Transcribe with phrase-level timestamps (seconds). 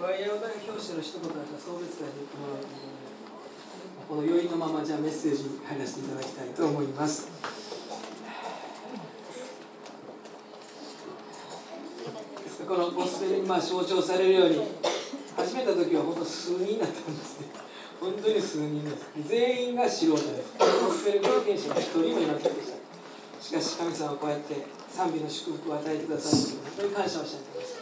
[0.00, 2.68] ワイヤー大教師の一言だった送別会で言ってもらうと
[4.08, 7.28] この余韻のままじゃあメッセージに入らせていただきたいと思います。
[12.66, 14.60] このゴスペルにまあ象徴されるように
[15.36, 17.46] 始めた時は本当数人だったんですね。
[18.00, 20.54] 本当に数人です全員が素人です。
[20.58, 22.76] ゴスペル経験者は一人もいませんでした。
[23.42, 27.75] しかし神様はこうやって賛美の祝福を与えてくださること本当に感謝をしたいと思います。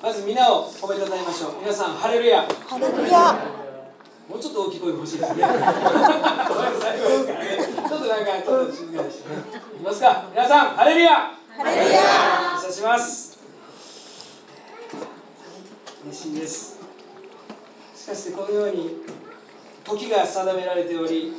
[0.00, 3.32] まず皆を褒めたたえましょう皆さんハレルヤハレルヤ
[4.28, 5.40] もうちょっと大きい声が欲しいですね。
[5.40, 5.54] ちょっと
[8.04, 9.36] なんかちょっと静かにしてね。
[9.74, 10.26] いきますか。
[10.30, 11.32] 皆さん、ハレルヤ。
[11.56, 12.02] ハレルヤ
[12.52, 13.38] 感謝します。
[16.04, 16.78] 嬉しいです。
[17.96, 18.98] しかしこのように
[19.82, 21.32] 時が定められており、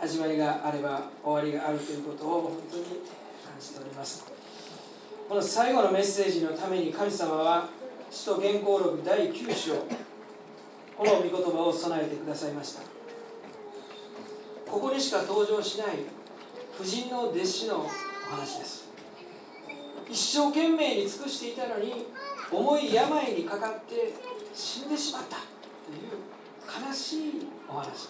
[0.00, 2.94] 始まりがあれば終わりがあるということを本当に感
[3.60, 4.37] じております。
[5.28, 7.68] この最後のメッセージのために神様は
[8.10, 9.74] 使徒原稿録第9章
[10.96, 12.80] この御言葉を備えてくださいました。
[14.70, 15.98] ここにしか登場しない
[16.78, 17.88] 婦人の弟子のお
[18.34, 18.88] 話です。
[20.08, 22.06] 一生懸命に尽くしていたのに
[22.50, 24.14] 重い病にかかって
[24.54, 25.36] 死んでしまった。
[25.36, 25.42] と
[25.92, 28.08] いう悲しいお話です。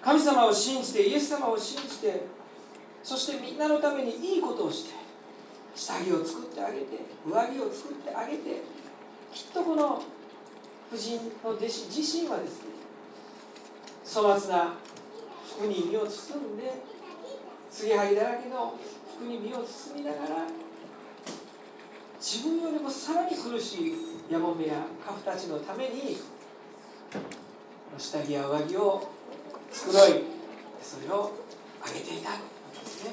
[0.00, 2.35] 神様を信じてイエス様を信じて
[3.06, 4.94] そしてみんなのためにいいことをして
[5.76, 6.86] 下着を作ってあげて
[7.24, 8.62] 上着を作ってあげて
[9.32, 10.02] きっとこの
[10.90, 12.66] 婦人の弟子自身はですね
[14.04, 14.74] 粗末な
[15.56, 16.82] 服に身を包んで
[17.70, 18.74] 継ぎはぎだらけの
[19.16, 20.26] 服に身を包みながら
[22.18, 23.94] 自分よりもさらに苦しい
[24.28, 24.74] ヤモメや
[25.06, 26.18] カフたちのために
[27.96, 29.08] 下着や上着を
[29.70, 30.24] 繕い。
[30.82, 31.32] それを
[31.82, 32.30] あげていた
[32.86, 33.10] ですね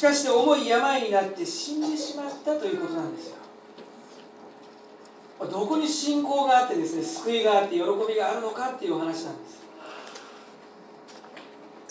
[0.00, 3.36] しかし重い病になって死んでしまったということなんですよ。
[5.40, 9.60] どこに信仰があってですね救いがあって喜びがあるのかっていうお話なんです。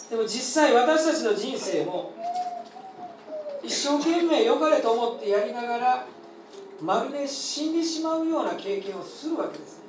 [0.10, 2.16] でも実際私たちの人生も
[3.62, 6.08] 一生懸命良かれと思ってやりながら
[6.82, 9.84] まるで死んでしまうような経験をするわけですね。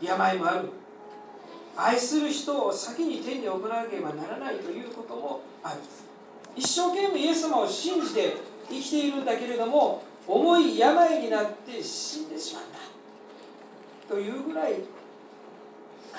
[0.00, 0.70] 病もある。
[1.80, 5.78] 愛する人を先に天に送らなければならないということもある。
[6.56, 8.36] 一生懸命イエス様を信じて
[8.68, 12.64] 生きているんだけれども重い病になって死んでしまっ
[14.08, 14.12] た。
[14.12, 14.72] というぐらい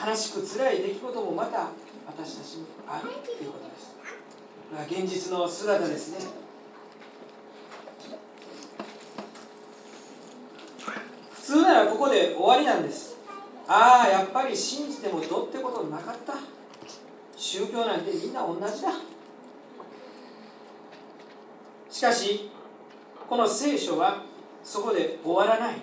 [0.08, 1.68] 悲しく辛い出来事もまた
[2.08, 3.98] 私たちにあるということです。
[4.70, 6.20] これは現実の姿ですね。
[11.34, 13.09] 普通ならここで終わりなんです。
[13.72, 16.34] ああやっぱり信じてもどうってことなかった。
[17.38, 18.94] 宗教なんてみんな同じだ。
[21.88, 22.50] しかし
[23.30, 24.24] この聖書は
[24.64, 25.76] そこで終わらない。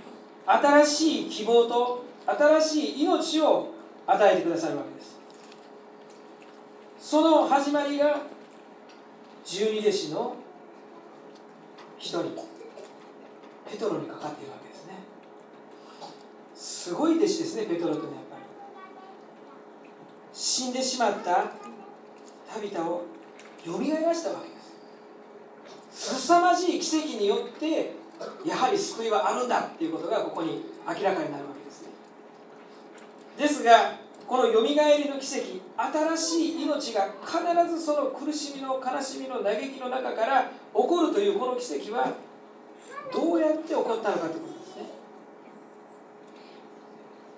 [0.46, 3.72] 新しい希望と新しい命を
[4.04, 5.20] 与えてくださるわけです。
[6.98, 8.22] その始まりが
[9.44, 10.36] 十二弟子の
[11.98, 12.24] 一人
[13.70, 14.94] ペトロにかかっているわけですね。
[16.56, 18.42] すごい弟子ですねペトロというのはやっぱり。
[20.32, 21.52] 死んでしまった
[22.52, 23.04] タビタを
[23.64, 24.54] よみがえらしたわけで
[25.90, 26.22] す。
[26.22, 27.94] 凄まじい奇跡によって
[28.44, 31.88] やはり救いはあるんだっていうことがここに明らかになるわけですね。
[33.38, 35.60] ですがこのよみがえりの奇跡
[36.16, 42.14] 新しい命が必ずその苦しみの悲しみの嘆きの中から起こるというこの奇跡は
[43.12, 44.82] どうやって起こったのかということですね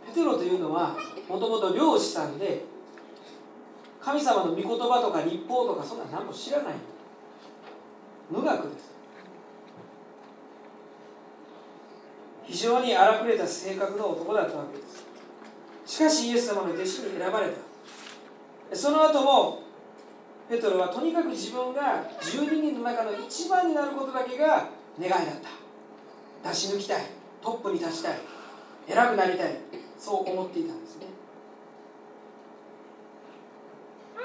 [0.09, 0.97] ペテロというのは
[1.29, 2.65] もともと漁師さんで
[4.01, 6.75] 神様の御言葉とか立法とかそんな何も知らない。
[8.31, 8.95] 無学です。
[12.45, 15.05] 非常に荒くれた性格の男だったわけです。
[15.85, 18.77] しかしイエス様の弟子に選ばれた。
[18.77, 19.63] その後も
[20.49, 24.69] ペトロはとにかく自分が12人の中の一番になることだけが
[24.99, 25.23] 願いだっ
[26.43, 26.49] た。
[26.51, 27.03] 出し抜きたい。
[27.43, 28.19] トップに立ちたい。
[28.89, 29.78] 偉くなりたい。
[29.99, 31.07] そう思っていたんですね。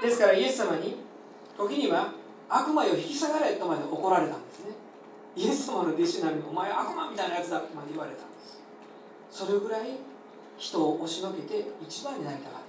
[0.01, 0.97] ですからイエス様に
[1.57, 2.11] 時には
[2.49, 4.71] 悪魔よ引き下がれとまで怒られたんですね。
[5.35, 8.61] イエス様の弟子なのにお前悪魔みたいなやつだとまで言われたんです。
[9.31, 9.97] それぐらい
[10.57, 12.65] 人を押しのけて一番になりたかった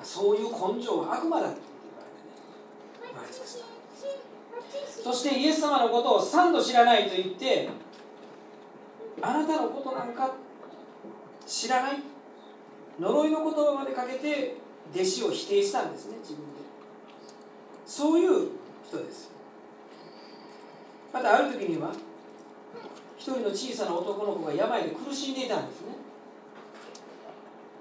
[0.00, 0.14] です。
[0.14, 3.12] そういう根性は悪魔だって言われてね。
[3.12, 3.70] 言われてました。
[5.02, 7.68] そしてイエス様のことを三度知らないと言って
[9.22, 10.34] あなたのことなんか
[11.50, 11.96] 知らない。
[13.00, 14.56] 呪いの言葉までかけて
[14.94, 16.60] 弟子を否定したんですね自分で。
[17.84, 18.50] そういう
[18.86, 19.32] 人です。
[21.12, 21.92] またある時には
[23.18, 25.88] 一人の小さな男の子が病で苦しんでいたんですね。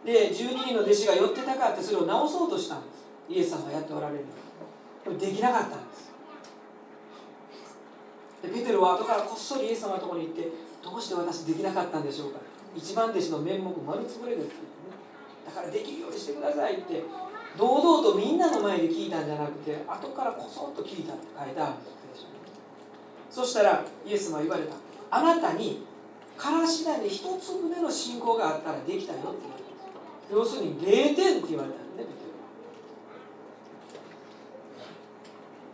[0.03, 3.07] で12人の弟子が寄ってたかってそれを治そうとしたんです。
[3.29, 4.25] イエス様がやっておられる
[5.03, 6.09] でもできなかったんです。
[8.41, 10.49] でペテロは後からこっそりイエス様のところに行って
[10.81, 12.48] どうして私できなかったんでしょうか。
[12.81, 14.61] 一番弟子の面目丸つぶれですってね。
[15.45, 17.03] だからできるようにしてくださいって
[17.57, 21.83] 堂々とみんなの前で聞いたんじゃなくて後からこそっと聞いたって書いてあるんで
[22.15, 22.25] す
[23.29, 24.75] そしたらイエス様は言われた。
[25.11, 25.85] あなたに
[26.37, 29.63] からしなに一粒での信仰があったらできたよって言われ
[30.29, 32.09] た要するに0点って言われたんでね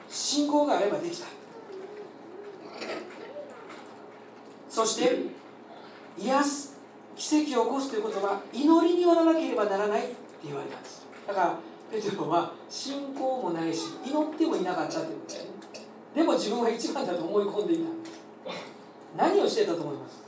[0.09, 1.27] 信仰があればできた。
[4.69, 5.17] そして
[6.17, 6.74] 癒す
[7.15, 11.05] 奇跡を起こすということは祈りによらなければならないって言われたんです。
[11.27, 11.55] だから
[11.91, 15.49] ペテロは信仰もないし祈ってもいなかったということですね。
[16.15, 17.83] でも自分は一番だと思い込んでいた。
[19.17, 20.23] 何をしてたと思います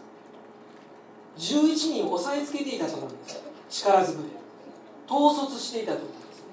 [1.38, 3.42] ？11人を押さえつけていたと思うんです。
[3.70, 4.30] 力ずくで
[5.10, 6.46] 統率していたと思うんですね。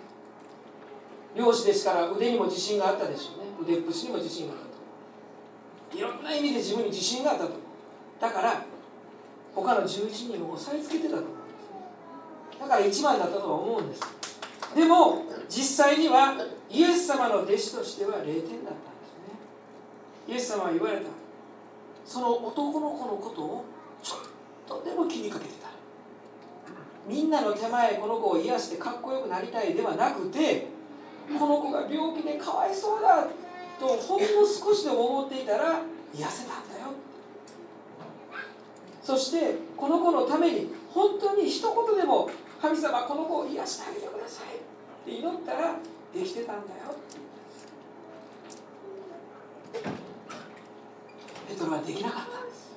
[1.36, 3.74] 漁師ですから腕にも自信があったでしょうね。
[3.74, 4.58] 腕っぷしにも自信があっ
[5.92, 5.96] た。
[5.96, 7.52] いろんな意味で自分に自信があったと。
[8.20, 8.62] だから
[9.54, 14.02] 他の11人を押さえつけてたと思うんですだから一番だったとは思うんです。
[14.74, 16.34] でも実際には
[16.70, 19.14] イエス様の弟子としては0点だったんです
[20.28, 20.34] ね。
[20.34, 21.02] イエス様は言われた。
[22.04, 23.64] その男の子のことを
[24.02, 25.68] ちょっとでも気にかけてた。
[27.06, 30.68] みんなの手前この子を癒してかっこよくなりたいではなくて
[31.38, 33.26] この子が病気でかわいそうだ
[33.78, 35.82] とほんの少しでも思っていたら
[36.14, 36.63] 癒せた。
[39.04, 42.30] そしてこの子のために本当に一言でも
[42.60, 45.76] 神様この子を癒してあげてくださいって祈ったら
[46.14, 46.96] できてたんだよ
[51.46, 52.72] ペトロはできなかったんです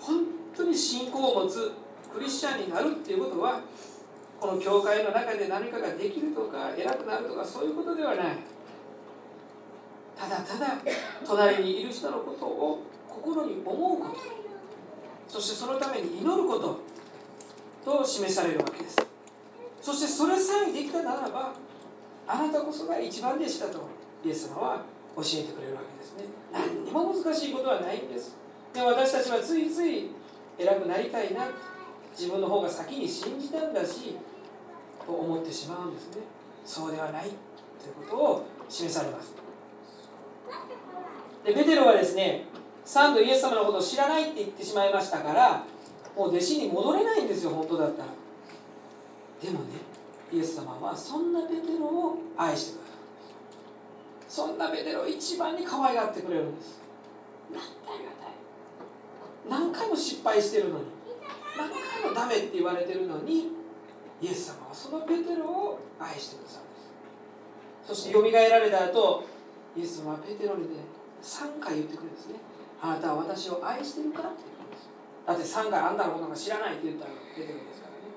[0.00, 0.24] 本
[0.56, 1.72] 当に信仰を持つ
[2.10, 3.60] クリスチャンになるっていうことは
[4.40, 8.36] この教会の中で何かができるとか偉くなるとかそういうことではない。
[10.18, 10.78] ただただ
[11.26, 12.82] 隣にいる人のことを
[13.22, 14.16] 心に思うこと。
[15.28, 16.80] そしてそのために祈ること
[17.84, 18.96] と示されるわけです。
[19.80, 21.52] そしてそれさえできたならば
[22.26, 23.88] あなたこそが一番でしたと
[24.24, 24.82] イエス様は
[25.16, 26.24] 教えてくれるわけですね。
[26.52, 28.36] 何にも難しいことはないんです。
[28.74, 30.10] で私たちはついつい
[30.58, 31.48] 偉くなりたいな
[32.16, 34.16] 自分の方が先に信じたんだし
[35.06, 36.22] と思ってしまうんですね。
[36.64, 37.30] そうではないとい
[38.04, 39.34] うことを示されます。
[41.44, 42.44] でペテロはですね
[42.84, 45.64] 3度イエス様のことを知らないって言ってしまいましたから
[46.16, 48.08] もう弟子に戻れないんですよ本当だったら。
[49.42, 49.80] でもね
[50.32, 52.98] イエス様はそんなペテロを愛してくださる
[54.28, 56.80] そんなペテロを一番に可愛がってくれるんです。
[57.52, 58.30] なんてありがたい。
[59.48, 60.84] 何回も失敗してるのに
[61.56, 63.48] 何回もダメって言われてるのに
[64.22, 66.90] イエス様はそのペテロを愛してくださるんです。
[67.88, 69.24] そしてよみがえられた後
[69.76, 70.76] イエス様はペテロにね
[71.22, 72.34] 3回言ってくるんですね
[72.82, 74.88] あなたは私を愛してるかって言うんです
[75.26, 78.08] だって3回あんたのことが知らないって言ったらペテロですからね。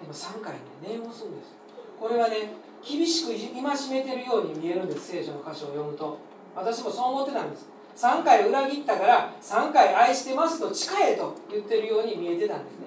[0.00, 1.56] でも3回ね念をするんです。
[1.98, 2.54] これはね
[2.86, 6.18] 厳しく戒めてるように見えるんです聖書の箇所を読むと。
[6.54, 7.66] 私もそう思ってたんです。
[7.96, 12.86] 3回裏切ったから3回愛してますと誓えと言ってるように見えてたんですね。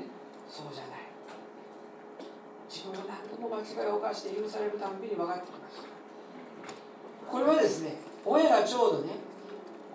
[0.50, 0.98] そうじゃない。
[2.70, 5.84] 自分が何度も間違いを犯して許されるたんびに分かってきました。
[7.32, 9.27] これはですね親がちょうどね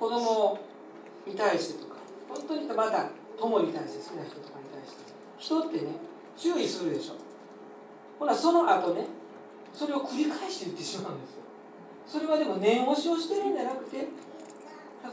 [0.02, 0.58] 子供
[1.24, 1.94] に対してとか
[2.28, 5.92] 本当にまた友に対して好きな人とかに対して人ってね
[6.36, 7.14] 注意するでしょ。
[8.18, 9.06] ほらその後ね
[9.72, 11.42] それを繰り返して言ってしまうんですよ。
[12.04, 14.04] それはでも念押しをしてるんじゃなくて例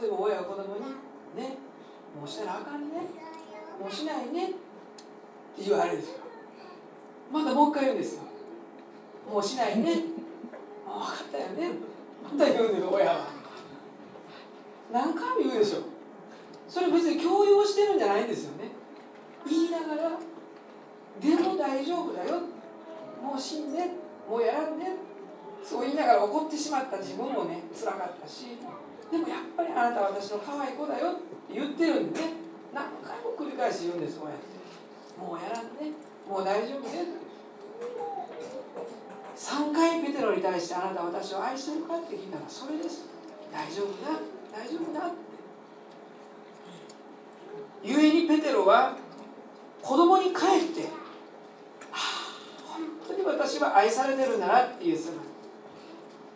[0.08, 0.80] えば親が子供に
[1.38, 1.54] 「ね
[2.18, 2.96] もうしたらあかんね
[3.80, 4.56] もうしないね」って
[5.68, 6.16] 言われるんですよ。
[7.30, 8.22] またもう一回言うんですよ。
[9.32, 10.02] もうしないね。
[10.84, 11.78] 分かったよね。
[12.24, 13.39] また言うんですよ親は。
[14.92, 15.82] 何回も言うでしょ。
[16.68, 18.70] それ別に強要してるんじゃないんですよね。
[19.46, 20.10] 言いながら
[21.20, 22.40] でも大丈夫だよ。
[23.22, 23.78] もう死んで
[24.28, 24.96] もうやらんね
[25.64, 28.56] そう言いながら怒ってしまった自分もね辛かったし。
[29.10, 31.20] でもやっぱりあなたは私の可愛い子だよって
[31.52, 32.26] 言ってるんでね。
[32.72, 34.46] 何回も繰り返し言うんですこうやって。
[35.18, 35.92] もうやらんね
[36.28, 37.04] もう大丈夫ね
[39.36, 43.08] 3回ペテロに対してあなたは私を愛してるかって聞いたらそれです。
[43.52, 44.39] 大丈夫だ。
[44.52, 45.30] 大丈夫だって。
[47.82, 48.96] 故にペテロは
[49.82, 50.34] 子供に帰っ
[50.74, 50.82] て
[51.90, 52.34] 「はあ
[52.66, 55.18] 本当に私は愛されてるんだな」っていうその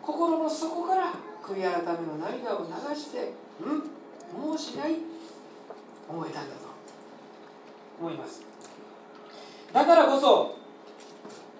[0.01, 4.95] 心の底から悔い改めの涙を流してうんもうしない
[6.09, 6.61] 思えたんだと
[7.99, 8.41] 思います。
[9.71, 10.55] だからこそ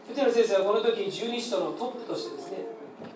[0.08, 2.58] ペテロ先生はこの時十二使徒のトップとしてですね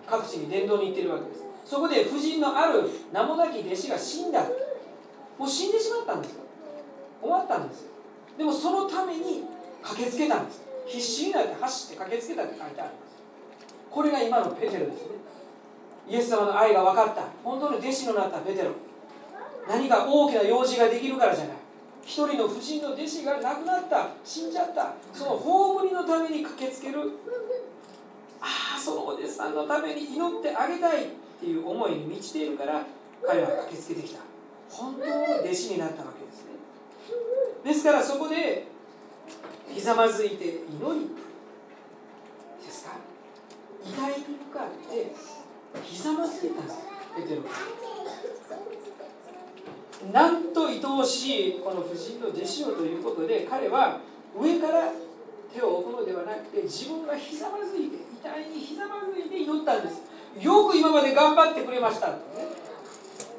[0.06, 1.49] 各地に伝道に行ってるわけです。
[1.70, 4.42] そこで夫人のある名もなき弟子が死んだ。
[5.38, 6.40] もう死んでしまったんですよ。
[7.22, 7.90] 終わったんですよ。
[8.36, 9.44] でもそのために
[9.80, 10.62] 駆けつけたんです。
[10.88, 13.22] 必死になって走って駆けつけたって書いてあります。
[13.88, 15.10] これが今のペテロですね。
[16.08, 17.22] イエス様の愛が分かった。
[17.44, 18.70] 本当に弟子のなったペテロ。
[19.68, 21.56] 何か大きな用事ができるからじゃない。
[22.04, 24.08] 一人の夫人の弟子が亡くなった。
[24.24, 24.94] 死んじゃった。
[25.12, 27.12] その葬りのために駆けつける。
[28.40, 31.19] ああそのお弟子さんのために祈ってあげたい。
[31.40, 32.84] っていう思いに満ちているから
[33.26, 34.20] 彼は駆けつけてきた。
[34.68, 36.50] 本当の弟子になったわけですね。
[37.64, 38.66] ですからそこで
[39.68, 40.54] ひざまずいて祈
[40.94, 41.08] り
[42.64, 42.92] ですか？
[43.84, 45.12] 遺体に向かって
[45.82, 46.76] ひざまずいたんです
[47.16, 47.42] ペテロ
[50.12, 54.00] なんと愛おしいこの夫人の弟子をということで彼は
[54.38, 54.92] 上から
[55.52, 60.02] 手を置くのではなくて自分がひざまずいて遺体にひざまずいて祈ったんです
[60.38, 62.46] よく今まで頑張ってくれましたとね。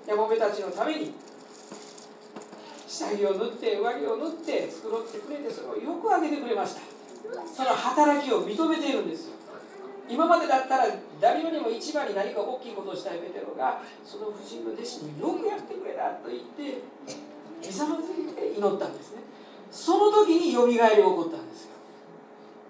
[0.08, 1.14] ヤモメたちのために
[2.88, 6.82] 下着を縫って上着を縫って繕ってくれてそれをよくあげてくれました。
[7.48, 9.36] その働きを認めているんですよ。
[10.10, 10.88] 今までだったら
[11.22, 16.84] 誰よりも一番に何か大きいことをしたいペテロがその夫人の弟子によくやってくれたと言って
[17.62, 19.22] ひざまずいて祈ったんですね。
[19.72, 21.72] その時によみがえりが起こったんですよ。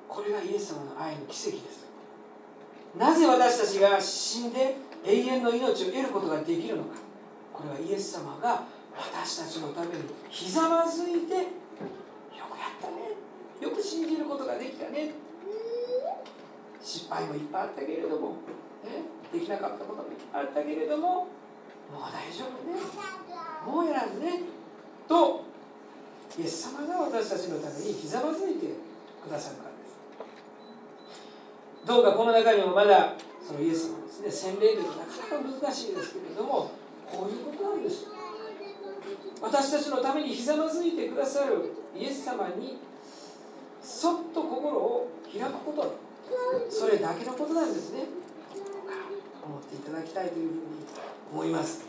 [0.07, 1.89] これがイエス様の愛の奇跡です。
[2.97, 6.89] なぜ私たちが死んで永遠の命を得ることができるのか。
[7.53, 8.63] これはイエス様が
[8.95, 9.93] 私たちのために
[10.29, 11.39] ひざまずいてよ
[12.49, 13.15] くやったね。
[13.61, 15.11] よく信じることができたね。
[16.81, 18.29] 失敗もいっぱいあったけれども、
[18.83, 21.27] ね、できなかったこともいっぱいあったけれども。
[21.91, 22.79] もう大丈夫ね。
[23.65, 24.43] もうやらんね。
[25.07, 25.43] と
[26.39, 28.67] イエス様が私たちのためにひざまずいて
[29.23, 29.57] くださる。
[31.85, 33.13] どうかこの中にもまだ
[33.45, 36.71] そのイエス様ですね洗礼というとなかなか難しいですけれども
[37.05, 38.05] こういうことなんです。
[39.41, 42.77] 私たちのためにひざまずいてくださるイエス様に
[43.81, 46.11] そっと心を開くこと。
[46.69, 48.05] それだけのことなんですね。
[49.43, 50.59] 思っていただきたいというふうに
[51.33, 51.83] 思います。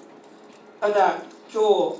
[0.80, 1.18] ただ
[1.52, 1.92] 今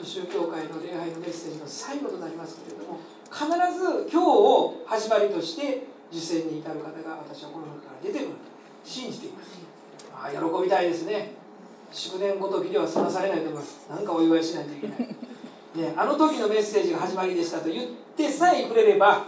[0.00, 3.00] 日宗教会の礼拝のメッセージの最後となりますけれども
[3.30, 3.44] 必
[3.78, 8.36] ず今日を始まりとして受選に至る方が私はこの中から出てくると
[8.84, 9.58] 信じています。
[10.14, 11.32] ああ喜びたいですね。
[11.90, 13.86] 祝電ごときでは済まされないと思います。
[13.90, 14.98] 何かお祝いしないといけない、
[15.74, 19.24] ね、あの時のメッセージが始まりでしたと言ってさえくれれば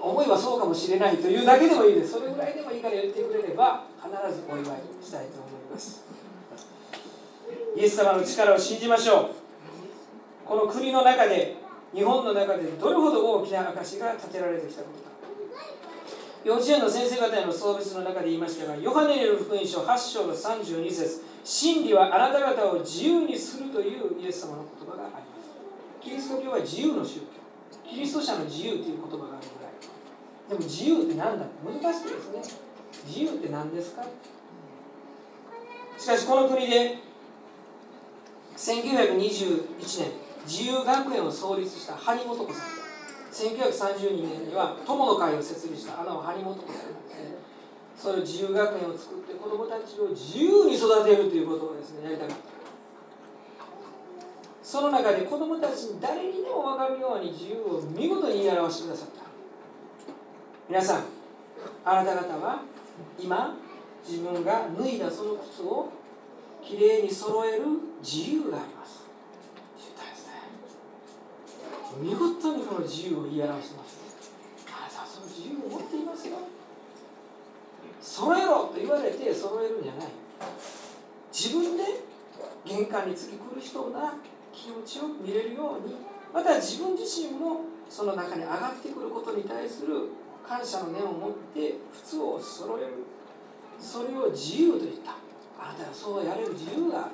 [0.00, 2.12] 思いはそうかもしれないというだけでもいいです。
[2.12, 4.64] それぐらいでもいいから言ってくれれば必ずお祝い
[5.02, 6.02] したいと思います。
[7.76, 9.26] イエス様の力を信じましょう。
[10.46, 11.56] この国の中で
[11.94, 15.11] 日本の中でどれほど大きな証が立てられてきたことか。
[16.44, 25.22] 幼稚園の先生方への送別の中で言いましたがヨハネによる福音書8章の32節真理はあなた方を自由にするというイエス様の言葉があります。
[26.00, 27.26] キリスト教は自由の宗教。
[27.88, 29.72] キリスト者の自由という言葉があるぐらい。
[30.48, 31.44] でも自由って何だ？
[31.44, 32.42] って難しいですね。
[33.06, 34.04] 自由って何ですか？
[35.98, 36.98] しかしこの国で
[38.56, 40.10] 1921年
[40.46, 42.81] 自由学園を創立した張本子さん。
[43.32, 47.34] 1932年には友の会を設立したあの張本子さんですね
[47.96, 52.52] そういう自由学園を作って子どもたちを自由に育てるということをですねやりたかった
[54.62, 59.22] その中で子どもたちに誰にでも分かるように自由を見事に言い表してくださった
[60.68, 61.04] 皆さん
[61.84, 62.62] あなた方は
[63.18, 63.56] 今
[64.06, 65.88] 自分が脱いだその靴を
[66.62, 67.62] きれいに揃える
[68.02, 69.01] 自由があります
[72.00, 73.98] 見事にこの自由を言い表してます
[74.68, 76.36] あなたはその自由を持っていますよ。
[78.00, 80.08] 揃えろと言われて揃えるんじゃない。
[81.32, 81.84] 自分で
[82.64, 84.14] 玄関に次来る人な
[84.52, 85.96] 気持ちを見れるように
[86.32, 90.08] また自分自身もその中に上がってくることに対する
[90.46, 93.04] 感謝の念を持って靴を揃える。
[93.78, 95.12] それを自由と言った。
[95.60, 97.10] あなたはそうやれる自由がある。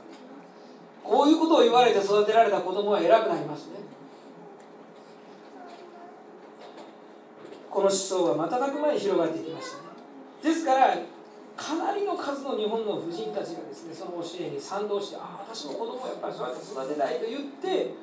[1.03, 3.98] こういうことを言われて育てられた子供は偉くなりますね。
[7.79, 9.95] この思想は瞬く間に広がっていきましたね。
[10.43, 10.99] ですから
[11.55, 17.95] かなりの数の日本の婦人たちがですねその教えに賛同してああ私も子供をやっぱりそうやって育てたいと言って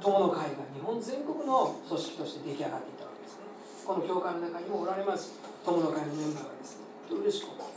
[0.00, 3.44] 友の会が日本全国の組織として出来上がっていたわけですね。
[3.84, 6.88] この教会の中にもおられます友の会のメンバーがですね
[7.20, 7.68] 嬉しく思う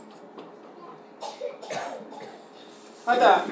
[3.04, 3.44] また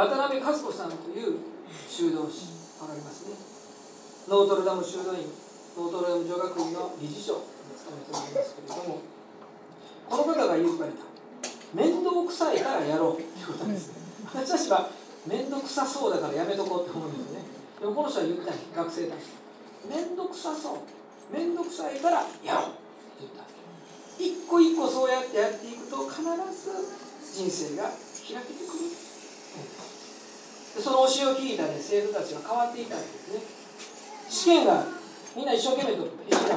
[0.00, 1.44] 渡辺和子さんという
[1.84, 2.48] 修道士
[2.80, 3.36] わかりますね。
[4.28, 5.41] ノートルダム修道院。
[5.76, 9.00] ノートルダム女学院の理事長を務めておりますけれども
[10.08, 10.98] この方が言うかれた
[11.72, 14.02] 面倒くさいからやろうっていうことですね。
[14.34, 14.90] 私たちは
[15.26, 17.40] 面倒くさそうだからやめとこうって思うんですね。
[17.80, 19.24] でもこの人は言ったん学生たち
[19.88, 20.84] 面倒くさそう。
[21.32, 23.48] 面倒くさいからやろうって言った。
[24.20, 26.28] 一個一個そうやってやっていくと必ず
[27.32, 28.92] 人生が開けてくる。
[30.76, 33.40] でその教えを聞いた、ね、生徒たちが変わっていたんですね。
[34.28, 34.84] 試験が
[35.36, 36.56] みんな一生懸命とできた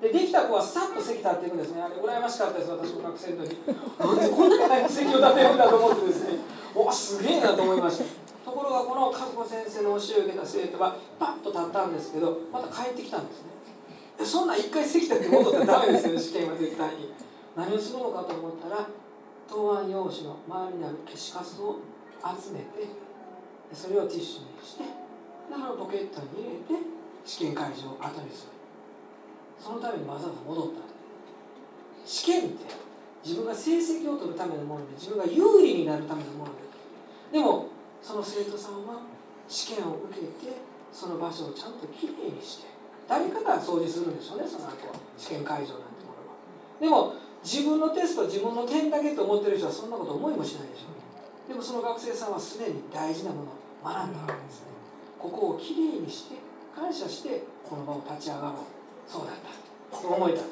[0.00, 1.82] でできた子はさっと席立っていくんですね。
[1.82, 3.52] あれ羨ましかったです私も学生の時。
[4.00, 6.38] なんでこんなに席を立てるんだと思ってですね。
[6.74, 8.04] おすげえなと思いました。
[8.44, 14.24] ところがこの和子先生の教えを受けた生徒はパッと立ったんですけどまた帰ってきたんですね。
[14.24, 17.12] そんな一回席立って戻ったらダメですよね 試験は絶対に。
[17.54, 18.86] 何をするのかと思ったら
[19.48, 21.76] 答案用紙の周りにある消しカスを
[22.24, 22.88] 集めて
[23.74, 24.84] それをティッシュにして
[25.50, 28.46] だからポケットに入れて試験会場を後にす。
[28.46, 28.52] る
[29.60, 30.80] そのためにわざわざ戻った
[32.06, 32.64] 試験って
[33.22, 36.70] 自分が成績を取るためのもので自分が有利になるためのもので。
[37.32, 37.68] でも
[38.02, 39.02] その生徒さんは
[39.46, 40.56] 試験を受けて
[40.90, 42.66] その場所をちゃんときれいにして
[43.06, 44.94] 誰かが掃除するんでしょうねその後は。
[45.16, 46.16] 試験会場なんても
[46.88, 47.12] のは。
[47.12, 54.66] でも自分のテスト自分の点だけと思ってる人はそんなこと思いもしないでしょうでもその学生さんはすでに大事なものを学んだわけですね。
[55.18, 56.36] ここをきれいにして
[56.74, 58.54] 感謝してこの場を立ち上がろう。
[59.06, 59.32] そうだ。
[59.32, 60.42] ったと思えた。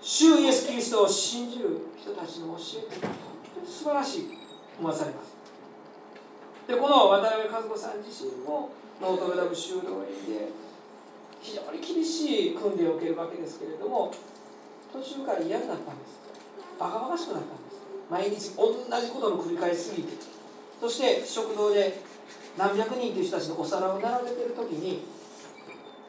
[0.00, 3.14] 主イエス・キリストを信じる人たちの教えって本
[3.54, 4.26] 当に素晴らしい
[4.78, 5.34] 思わされます。
[6.66, 10.48] でこの渡辺和子さん自身もノートルダム修道院で
[11.40, 14.12] 非常に厳しい訓練を受けるわけですけれども
[14.92, 16.20] 途中から嫌になったんです。
[16.78, 17.80] バカバカしくなったんです。
[18.10, 20.14] 毎日同じことの繰り返しすぎて。
[20.80, 22.00] そして食堂で
[22.56, 25.02] 何百人という人たちのお皿を並べてる時に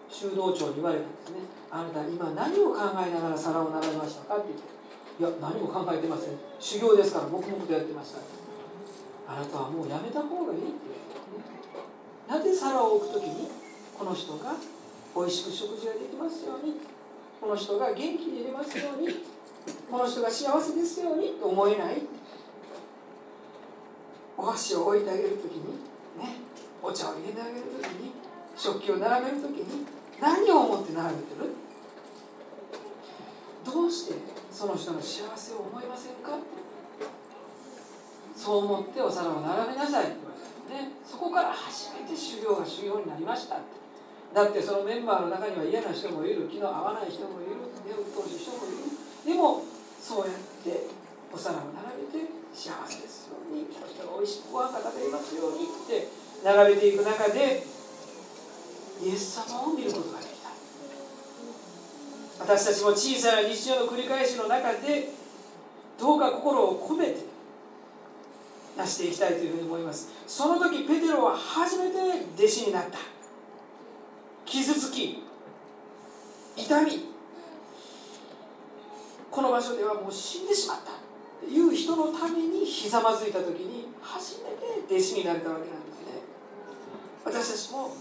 [0.09, 1.39] 修道長に言われたんですね。
[1.71, 4.81] あなた今何を考えながら皿を並べましたかって言って。
[5.19, 6.37] いや何も考えてません。
[6.59, 8.19] 修行ですから黙々とやってました。
[9.27, 10.91] あなたはもうやめた方がいいって
[12.27, 13.47] 言われた、ね、なぜ皿を置く時に
[13.97, 14.55] この人が
[15.15, 16.75] 美味しく食事ができますように
[17.39, 19.07] この人が元気にいれますように
[19.89, 22.01] この人が幸せですようにと思えない
[24.37, 26.41] お箸を置いてあげる時にね
[26.81, 28.11] お茶を入れてあげる時に
[28.57, 29.85] 食器を並べる時に
[30.19, 31.53] 何を思って並べてる？
[33.63, 34.15] どうして
[34.51, 36.37] その人の幸せを思いませんか？
[38.35, 40.87] そう思ってお皿を並べなさいって言われた。
[40.89, 43.55] ねそこから初めて修行が修行になりました。
[43.55, 43.65] って
[44.33, 46.47] だってそのメンバーの中には嫌な人もいる。
[46.47, 47.51] 気の合わない人もいる。
[47.85, 48.77] 目を通す人もいる。
[49.25, 49.61] でも
[49.99, 50.87] そうやって
[51.33, 56.07] お皿を並べて幸せですように人がおいしくご飯が食べれますようにって
[56.43, 57.63] 並べていく中で
[59.03, 60.49] イエス様を見ることができた。
[62.39, 65.09] 私たちも小さな日常の繰り返しの中で
[65.99, 67.25] どうか心を込めて
[68.77, 70.09] 出していきたいというふうに思います。
[70.27, 71.97] その時ペテロは初めて
[72.37, 72.97] 弟子になった。
[74.45, 75.23] 傷つき
[76.55, 77.11] 痛み。
[79.29, 80.91] この場所ではもう死んでしまった。
[81.49, 86.21] いう人のためにひざまずいた時に初めて弟子になれたわけなんですね。
[87.25, 87.95] 私たちも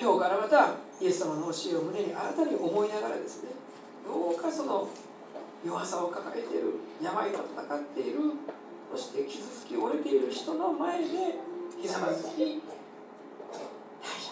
[0.00, 3.50] 今日からまたイエス様の教えを胸に新たに思いながらですね
[4.06, 4.88] どうかその
[5.64, 8.18] 弱さを抱えている病と戦っている
[8.92, 11.06] そして傷つき折れている人の前で
[11.80, 12.62] ひざまずき大丈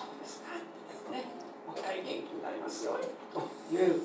[0.07, 0.55] 夫ですか？
[0.55, 1.25] ってですね
[1.67, 2.93] もう一回元気になりますよ。
[2.95, 4.01] うにと言える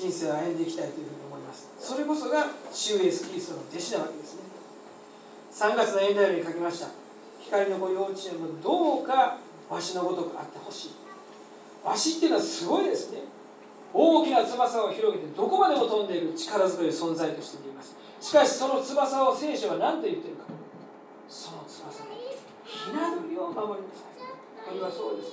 [0.00, 1.68] 人生を歩んでいきたいというふうに思います。
[1.78, 4.40] それこそが主イエスキリストの弟子なわけですね。
[5.52, 6.88] 3月のエンダイルに書きました。
[7.40, 9.36] 光の子幼稚園もどうか
[9.68, 10.90] わしのごとくあってほしい。
[11.84, 13.24] わしっていうのはすごいですね。
[13.92, 17.94] 大きな翼を広げてどこまでも飛んでいる力強い存在として見えます。
[18.20, 20.44] しかしその翼を聖書は何と言ってるか。
[21.28, 22.10] その翼で
[22.64, 24.16] ひな鳥を守りなさい。
[24.66, 25.32] これはそうです。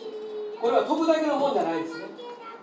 [0.60, 2.16] これは飛ぶだけのもんじゃないですね。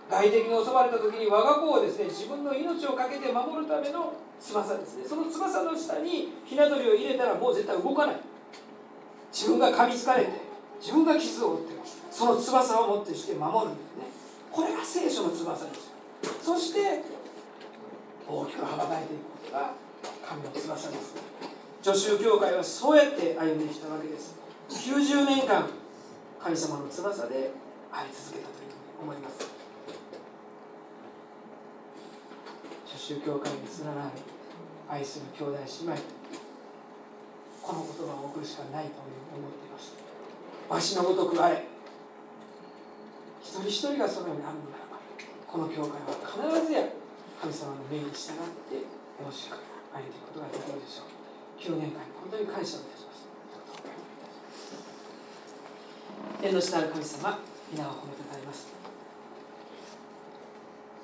[0.09, 5.05] 外敵に襲われた時に我が子をですね自分の命を懸けて守るための翼ですね。
[5.07, 8.15] その翼の下にひな鳥を入れたらもう絶対動かない。
[9.31, 10.31] 自分が噛みつかれて
[10.79, 11.73] 自分が傷を負って
[12.11, 14.03] その翼を持ってして守るんですね。
[14.51, 15.91] これが聖書の翼です。
[16.43, 17.01] そして
[18.27, 19.73] 大きく羽ばたいていくことが
[20.27, 21.13] 神の翼です
[21.83, 24.35] 女子教会はそうやって歩んできたわけです。
[24.69, 25.67] 90年間
[26.41, 27.51] 神様の翼で
[27.91, 29.64] あり続けたというふうに思います。
[32.95, 34.23] 女子教会につながり
[34.87, 35.99] 愛する兄弟姉妹
[37.59, 39.91] この言葉を送るしかないという思っています。
[40.69, 41.67] わしのごとくあれ
[43.43, 45.03] 一人一人がそのようにあるのならば
[45.43, 46.87] この教会は必ずや
[47.41, 48.87] 神様の命に従ってよ
[49.27, 49.59] ろしく
[49.91, 51.11] 歩んでいくことができるでしょう。
[51.59, 53.27] 9年間本当に感謝をいたします
[56.39, 57.43] 天の下なる神様
[57.75, 58.71] 皆を褒めたたえます。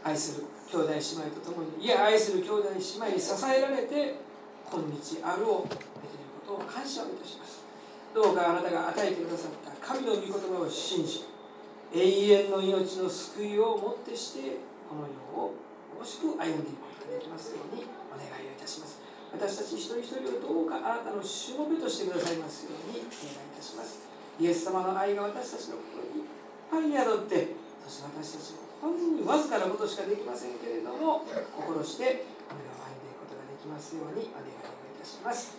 [0.03, 4.15] 愛する兄弟姉妹と共にいや愛する兄弟姉妹に支えられて
[4.71, 7.59] 今日あるを得ていることを感謝をいたします。
[8.15, 11.27] どうかあなたが与えてくださった神の御言葉を信じ
[11.91, 18.99] 永遠の命の救いをもってしてこの世をよろしく歩んでいくことができますようにお願いをいたします。
[19.31, 24.07] 私たち一人一人をどうかあなたのしもべとしてくださいますようにお願いいたします。
[24.39, 26.31] イエス様の愛が私たちの心にいっ
[26.71, 31.23] ぱい宿ってそして私たちもほんにわずかなことしかできませんけれども
[31.55, 35.55] 心してこの世を歩んでいくことができますようにお願いをいたします。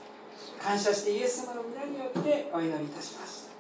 [0.61, 3.50] 感謝してイエス様の皆によってお祈りいたします。